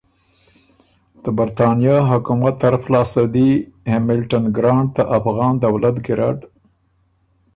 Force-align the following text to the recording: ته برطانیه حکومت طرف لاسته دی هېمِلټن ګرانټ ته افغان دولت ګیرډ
ته 1.21 1.29
برطانیه 1.37 1.97
حکومت 2.11 2.53
طرف 2.63 2.83
لاسته 2.93 3.23
دی 3.35 3.49
هېمِلټن 3.91 4.43
ګرانټ 4.57 4.87
ته 4.95 5.03
افغان 5.17 5.53
دولت 5.65 5.95
ګیرډ 6.05 6.37